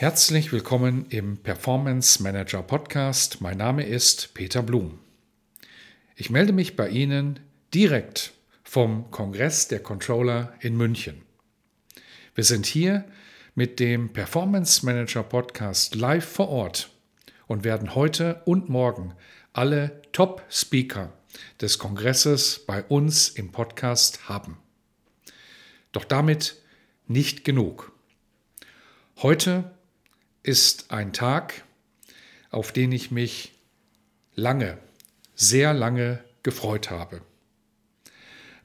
Herzlich 0.00 0.50
willkommen 0.50 1.04
im 1.10 1.36
Performance 1.36 2.22
Manager 2.22 2.62
Podcast. 2.62 3.42
Mein 3.42 3.58
Name 3.58 3.84
ist 3.84 4.32
Peter 4.32 4.62
Blum. 4.62 4.98
Ich 6.16 6.30
melde 6.30 6.54
mich 6.54 6.74
bei 6.74 6.88
Ihnen 6.88 7.38
direkt 7.74 8.32
vom 8.64 9.10
Kongress 9.10 9.68
der 9.68 9.82
Controller 9.82 10.54
in 10.60 10.74
München. 10.74 11.20
Wir 12.34 12.44
sind 12.44 12.64
hier 12.64 13.04
mit 13.54 13.78
dem 13.78 14.10
Performance 14.10 14.86
Manager 14.86 15.22
Podcast 15.22 15.94
live 15.94 16.24
vor 16.24 16.48
Ort 16.48 16.90
und 17.46 17.62
werden 17.62 17.94
heute 17.94 18.40
und 18.46 18.70
morgen 18.70 19.12
alle 19.52 20.00
Top-Speaker 20.12 21.12
des 21.60 21.78
Kongresses 21.78 22.64
bei 22.64 22.82
uns 22.84 23.28
im 23.28 23.52
Podcast 23.52 24.30
haben. 24.30 24.56
Doch 25.92 26.06
damit 26.06 26.56
nicht 27.06 27.44
genug. 27.44 27.92
Heute 29.18 29.72
ist 30.42 30.90
ein 30.90 31.12
Tag, 31.12 31.64
auf 32.50 32.72
den 32.72 32.92
ich 32.92 33.10
mich 33.10 33.52
lange, 34.34 34.78
sehr 35.34 35.74
lange 35.74 36.24
gefreut 36.42 36.90
habe. 36.90 37.22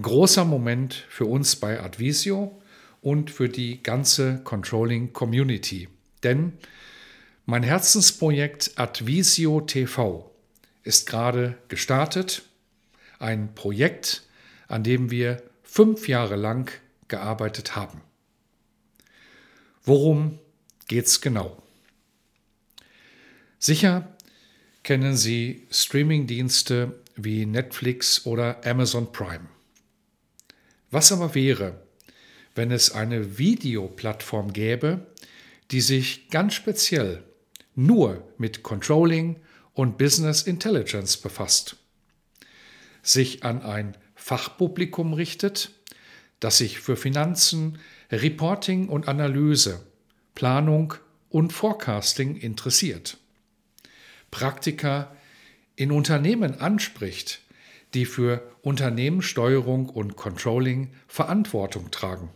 Großer 0.00 0.44
Moment 0.44 0.94
für 1.08 1.26
uns 1.26 1.56
bei 1.56 1.80
Advisio 1.80 2.60
und 3.02 3.30
für 3.30 3.48
die 3.48 3.82
ganze 3.82 4.40
Controlling 4.44 5.12
Community. 5.12 5.88
Denn 6.22 6.52
mein 7.46 7.62
Herzensprojekt 7.62 8.72
Advisio 8.76 9.60
TV 9.60 10.30
ist 10.82 11.08
gerade 11.08 11.58
gestartet. 11.68 12.42
Ein 13.18 13.54
Projekt, 13.54 14.22
an 14.68 14.82
dem 14.84 15.10
wir 15.10 15.42
fünf 15.62 16.08
Jahre 16.08 16.36
lang 16.36 16.70
gearbeitet 17.08 17.76
haben. 17.76 18.00
Worum 19.82 20.38
geht 20.90 21.06
es 21.06 21.20
genau? 21.20 21.62
Sicher 23.60 24.12
kennen 24.82 25.16
Sie 25.16 25.68
Streamingdienste 25.70 27.00
wie 27.14 27.46
Netflix 27.46 28.26
oder 28.26 28.66
Amazon 28.66 29.12
Prime. 29.12 29.46
Was 30.90 31.12
aber 31.12 31.36
wäre, 31.36 31.80
wenn 32.56 32.72
es 32.72 32.90
eine 32.90 33.38
Videoplattform 33.38 34.52
gäbe, 34.52 35.06
die 35.70 35.80
sich 35.80 36.28
ganz 36.28 36.54
speziell 36.54 37.22
nur 37.76 38.28
mit 38.36 38.64
Controlling 38.64 39.36
und 39.74 39.96
Business 39.96 40.42
Intelligence 40.42 41.16
befasst, 41.16 41.76
sich 43.04 43.44
an 43.44 43.62
ein 43.62 43.96
Fachpublikum 44.16 45.12
richtet, 45.12 45.70
das 46.40 46.58
sich 46.58 46.80
für 46.80 46.96
Finanzen, 46.96 47.78
Reporting 48.10 48.88
und 48.88 49.06
Analyse, 49.06 49.86
Planung 50.40 50.94
und 51.28 51.52
Forecasting 51.52 52.34
interessiert. 52.34 53.18
Praktika 54.30 55.14
in 55.76 55.92
Unternehmen 55.92 56.58
anspricht, 56.62 57.42
die 57.92 58.06
für 58.06 58.50
Unternehmenssteuerung 58.62 59.90
und 59.90 60.16
Controlling 60.16 60.94
Verantwortung 61.08 61.90
tragen. 61.90 62.30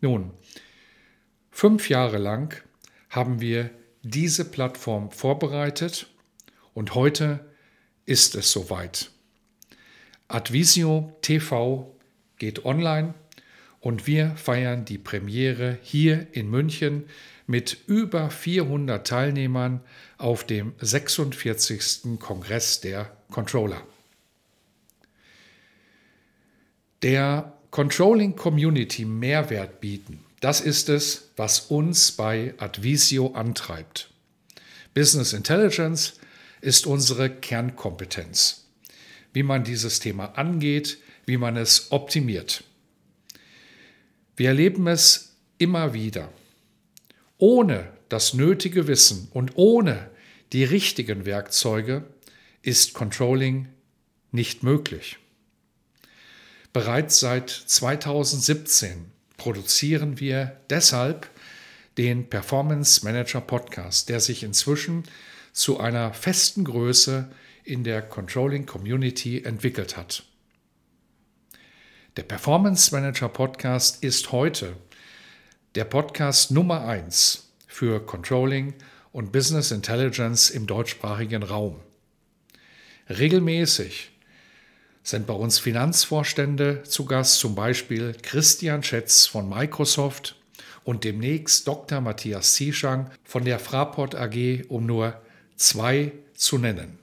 Nun, 0.00 0.30
fünf 1.50 1.90
Jahre 1.90 2.16
lang 2.16 2.58
haben 3.10 3.42
wir 3.42 3.68
diese 4.02 4.46
Plattform 4.46 5.10
vorbereitet 5.10 6.06
und 6.72 6.94
heute 6.94 7.52
ist 8.06 8.34
es 8.34 8.50
soweit. 8.50 9.10
Advisio 10.26 11.18
TV 11.20 11.94
geht 12.38 12.64
online 12.64 13.12
und 13.80 14.06
wir 14.06 14.30
feiern 14.36 14.84
die 14.84 14.98
Premiere 14.98 15.78
hier 15.82 16.26
in 16.32 16.50
München 16.50 17.04
mit 17.46 17.78
über 17.86 18.30
400 18.30 19.06
Teilnehmern 19.06 19.80
auf 20.18 20.44
dem 20.44 20.74
46. 20.80 22.18
Kongress 22.18 22.80
der 22.80 23.10
Controller. 23.30 23.82
Der 27.02 27.54
Controlling 27.70 28.34
Community 28.34 29.04
Mehrwert 29.04 29.80
bieten, 29.80 30.24
das 30.40 30.60
ist 30.60 30.88
es, 30.88 31.30
was 31.36 31.60
uns 31.60 32.12
bei 32.12 32.54
Advisio 32.58 33.32
antreibt. 33.32 34.10
Business 34.94 35.32
Intelligence 35.32 36.14
ist 36.60 36.86
unsere 36.86 37.30
Kernkompetenz. 37.30 38.66
Wie 39.32 39.42
man 39.42 39.62
dieses 39.62 40.00
Thema 40.00 40.36
angeht, 40.36 40.98
wie 41.26 41.36
man 41.36 41.56
es 41.56 41.92
optimiert. 41.92 42.64
Wir 44.38 44.50
erleben 44.50 44.86
es 44.86 45.34
immer 45.58 45.94
wieder. 45.94 46.32
Ohne 47.38 47.92
das 48.08 48.34
nötige 48.34 48.86
Wissen 48.86 49.26
und 49.32 49.56
ohne 49.56 50.10
die 50.52 50.62
richtigen 50.62 51.26
Werkzeuge 51.26 52.04
ist 52.62 52.94
Controlling 52.94 53.66
nicht 54.30 54.62
möglich. 54.62 55.18
Bereits 56.72 57.18
seit 57.18 57.50
2017 57.50 59.06
produzieren 59.38 60.20
wir 60.20 60.60
deshalb 60.70 61.28
den 61.96 62.30
Performance 62.30 63.04
Manager 63.04 63.40
Podcast, 63.40 64.08
der 64.08 64.20
sich 64.20 64.44
inzwischen 64.44 65.02
zu 65.52 65.80
einer 65.80 66.14
festen 66.14 66.62
Größe 66.62 67.28
in 67.64 67.82
der 67.82 68.02
Controlling 68.02 68.66
Community 68.66 69.42
entwickelt 69.42 69.96
hat. 69.96 70.27
Der 72.18 72.24
Performance 72.24 72.92
Manager 72.92 73.28
Podcast 73.28 74.02
ist 74.02 74.32
heute 74.32 74.74
der 75.76 75.84
Podcast 75.84 76.50
Nummer 76.50 76.84
1 76.84 77.48
für 77.68 78.04
Controlling 78.04 78.74
und 79.12 79.30
Business 79.30 79.70
Intelligence 79.70 80.50
im 80.50 80.66
deutschsprachigen 80.66 81.44
Raum. 81.44 81.76
Regelmäßig 83.08 84.10
sind 85.04 85.28
bei 85.28 85.32
uns 85.32 85.60
Finanzvorstände 85.60 86.82
zu 86.82 87.04
Gast, 87.04 87.38
zum 87.38 87.54
Beispiel 87.54 88.16
Christian 88.20 88.82
Schätz 88.82 89.26
von 89.26 89.48
Microsoft 89.48 90.34
und 90.82 91.04
demnächst 91.04 91.68
Dr. 91.68 92.00
Matthias 92.00 92.54
Zieschang 92.54 93.12
von 93.22 93.44
der 93.44 93.60
Fraport 93.60 94.16
AG, 94.16 94.64
um 94.68 94.86
nur 94.86 95.22
zwei 95.54 96.10
zu 96.34 96.58
nennen. 96.58 96.98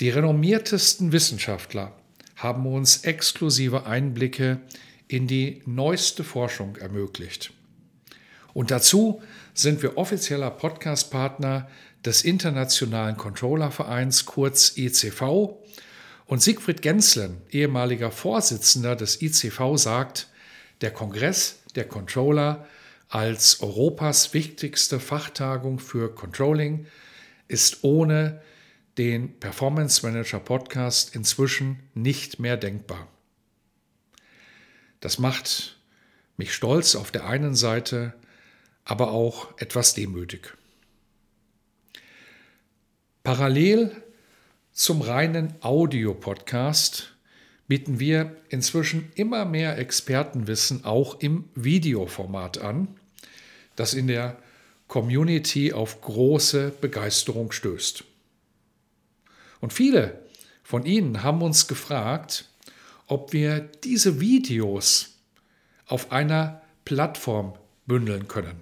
Die 0.00 0.10
renommiertesten 0.10 1.12
Wissenschaftler 1.12 1.92
haben 2.42 2.66
uns 2.66 3.04
exklusive 3.04 3.86
Einblicke 3.86 4.60
in 5.06 5.26
die 5.26 5.62
neueste 5.66 6.24
Forschung 6.24 6.76
ermöglicht. 6.76 7.52
Und 8.54 8.70
dazu 8.70 9.22
sind 9.54 9.82
wir 9.82 9.96
offizieller 9.96 10.50
Podcast-Partner 10.50 11.68
des 12.04 12.22
Internationalen 12.22 13.16
Controllervereins 13.16 14.26
kurz 14.26 14.76
ICV 14.76 15.56
und 16.26 16.42
Siegfried 16.42 16.82
Genslen, 16.82 17.42
ehemaliger 17.50 18.10
Vorsitzender 18.10 18.96
des 18.96 19.22
ICV, 19.22 19.76
sagt, 19.76 20.28
der 20.80 20.90
Kongress 20.90 21.60
der 21.76 21.86
Controller 21.86 22.66
als 23.08 23.60
Europas 23.60 24.34
wichtigste 24.34 24.98
Fachtagung 24.98 25.78
für 25.78 26.14
Controlling 26.14 26.86
ist 27.48 27.84
ohne 27.84 28.40
den 28.98 29.38
Performance 29.38 30.04
Manager 30.06 30.38
Podcast 30.38 31.14
inzwischen 31.14 31.80
nicht 31.94 32.38
mehr 32.38 32.56
denkbar. 32.56 33.08
Das 35.00 35.18
macht 35.18 35.78
mich 36.36 36.54
stolz 36.54 36.94
auf 36.94 37.10
der 37.10 37.26
einen 37.26 37.54
Seite, 37.54 38.14
aber 38.84 39.12
auch 39.12 39.58
etwas 39.58 39.94
demütig. 39.94 40.52
Parallel 43.22 44.02
zum 44.72 45.00
reinen 45.00 45.54
Audio-Podcast 45.60 47.14
bieten 47.68 48.00
wir 48.00 48.36
inzwischen 48.48 49.10
immer 49.14 49.44
mehr 49.44 49.78
Expertenwissen 49.78 50.84
auch 50.84 51.20
im 51.20 51.48
Videoformat 51.54 52.58
an, 52.58 52.88
das 53.76 53.94
in 53.94 54.06
der 54.08 54.36
Community 54.88 55.72
auf 55.72 56.00
große 56.00 56.72
Begeisterung 56.80 57.52
stößt. 57.52 58.04
Und 59.62 59.72
viele 59.72 60.18
von 60.64 60.84
Ihnen 60.84 61.22
haben 61.22 61.40
uns 61.40 61.68
gefragt, 61.68 62.48
ob 63.06 63.32
wir 63.32 63.60
diese 63.60 64.20
Videos 64.20 65.16
auf 65.86 66.10
einer 66.10 66.62
Plattform 66.84 67.54
bündeln 67.86 68.26
können. 68.26 68.60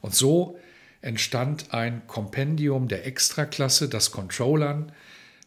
Und 0.00 0.14
so 0.14 0.58
entstand 1.00 1.72
ein 1.72 2.06
Kompendium 2.08 2.88
der 2.88 3.06
Extraklasse, 3.06 3.88
das 3.88 4.10
Controllern 4.10 4.90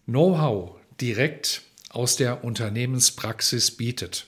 Know-how 0.06 0.78
direkt 1.02 1.64
aus 1.90 2.16
der 2.16 2.46
Unternehmenspraxis 2.46 3.72
bietet. 3.72 4.28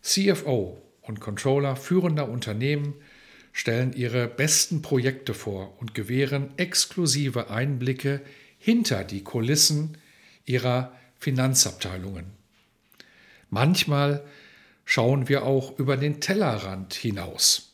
CFO 0.00 0.80
und 1.02 1.20
Controller 1.20 1.76
führender 1.76 2.28
Unternehmen 2.30 2.94
stellen 3.52 3.92
ihre 3.92 4.28
besten 4.28 4.80
Projekte 4.80 5.34
vor 5.34 5.76
und 5.78 5.94
gewähren 5.94 6.56
exklusive 6.56 7.50
Einblicke 7.50 8.22
hinter 8.58 9.04
die 9.04 9.24
Kulissen 9.24 9.98
ihrer 10.44 10.92
Finanzabteilungen. 11.18 12.26
Manchmal 13.50 14.24
schauen 14.84 15.28
wir 15.28 15.44
auch 15.44 15.78
über 15.78 15.96
den 15.96 16.20
Tellerrand 16.20 16.94
hinaus. 16.94 17.72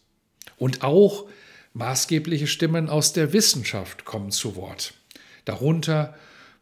Und 0.56 0.82
auch 0.82 1.28
maßgebliche 1.72 2.46
Stimmen 2.46 2.88
aus 2.88 3.12
der 3.12 3.32
Wissenschaft 3.32 4.04
kommen 4.04 4.30
zu 4.30 4.56
Wort. 4.56 4.94
Darunter 5.44 6.14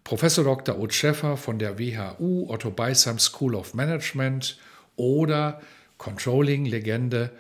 Professor 0.04 0.44
Dr. 0.44 0.78
Ut 0.78 0.92
Schäffer 0.92 1.36
von 1.36 1.58
der 1.58 1.78
WHU 1.78 2.48
Otto 2.48 2.70
Beisheim 2.70 3.18
School 3.18 3.54
of 3.54 3.74
Management 3.74 4.58
oder 4.96 5.60
Controlling-Legende 5.98 7.30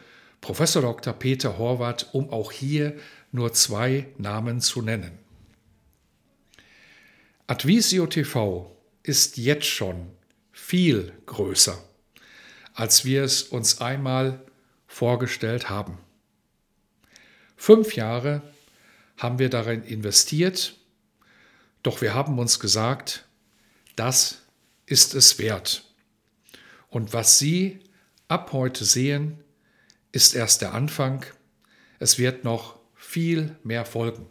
Professor 0.40 0.82
Dr. 0.82 1.12
Peter 1.12 1.58
Horvath, 1.58 2.08
um 2.12 2.30
auch 2.30 2.52
hier 2.52 2.94
nur 3.32 3.52
zwei 3.52 4.06
Namen 4.18 4.60
zu 4.60 4.82
nennen. 4.82 5.18
Advisio 7.48 8.06
TV 8.06 8.70
ist 9.02 9.36
jetzt 9.36 9.66
schon 9.66 10.12
viel 10.52 11.12
größer, 11.26 11.76
als 12.72 13.04
wir 13.04 13.24
es 13.24 13.42
uns 13.42 13.80
einmal 13.80 14.46
vorgestellt 14.86 15.68
haben. 15.68 15.98
Fünf 17.56 17.96
Jahre 17.96 18.42
haben 19.16 19.40
wir 19.40 19.50
darin 19.50 19.82
investiert, 19.82 20.76
doch 21.82 22.00
wir 22.00 22.14
haben 22.14 22.38
uns 22.38 22.60
gesagt, 22.60 23.26
das 23.96 24.42
ist 24.86 25.14
es 25.14 25.38
wert. 25.40 25.84
Und 26.90 27.12
was 27.12 27.40
Sie 27.40 27.80
ab 28.28 28.52
heute 28.52 28.84
sehen, 28.84 29.42
ist 30.12 30.36
erst 30.36 30.62
der 30.62 30.74
Anfang. 30.74 31.26
Es 31.98 32.18
wird 32.18 32.44
noch 32.44 32.78
viel 32.94 33.56
mehr 33.64 33.84
folgen. 33.84 34.26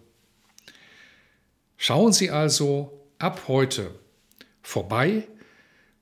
Schauen 1.76 2.14
Sie 2.14 2.32
also 2.32 3.01
ab 3.22 3.44
heute 3.48 3.96
vorbei 4.62 5.28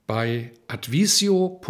bei 0.07 0.51
advisio.tv. 0.67 1.61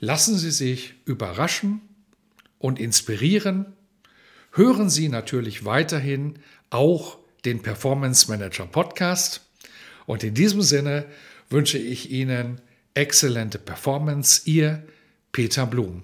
Lassen 0.00 0.36
Sie 0.36 0.50
sich 0.50 0.94
überraschen 1.04 1.80
und 2.58 2.80
inspirieren. 2.80 3.74
Hören 4.52 4.90
Sie 4.90 5.08
natürlich 5.08 5.64
weiterhin 5.64 6.38
auch 6.70 7.18
den 7.44 7.62
Performance 7.62 8.30
Manager 8.30 8.66
Podcast. 8.66 9.42
Und 10.06 10.24
in 10.24 10.34
diesem 10.34 10.62
Sinne 10.62 11.06
wünsche 11.50 11.78
ich 11.78 12.10
Ihnen 12.10 12.60
exzellente 12.94 13.58
Performance. 13.58 14.42
Ihr 14.44 14.82
Peter 15.32 15.66
Blum. 15.66 16.02